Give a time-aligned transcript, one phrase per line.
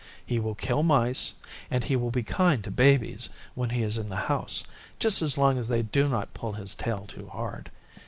[0.25, 1.35] He will kill mice
[1.69, 4.63] and he will be kind to Babies when he is in the house,
[4.97, 7.69] just as long as they do not pull his tail too hard.